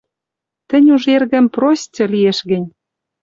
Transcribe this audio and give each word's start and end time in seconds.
Тӹнь 0.69 0.89
уж, 0.95 1.03
эргӹм, 1.15 1.45
простьы, 1.55 2.03
лиэш 2.13 2.39
гӹнь. 2.49 2.67